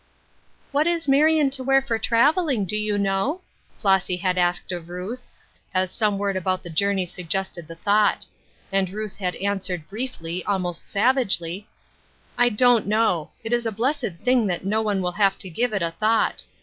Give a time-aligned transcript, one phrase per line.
[0.71, 3.41] "What is Marion to wear for travelling, do you know
[3.77, 5.27] I" Flossy had asked of Ruth,
[5.75, 8.25] as some word about the journey suggested the thought.
[8.71, 11.67] And Ruth had answered Iriefly, al most savagely:"
[12.35, 13.29] I don't know.
[13.43, 16.45] It is a blessed thing that no one will have to give it a thought.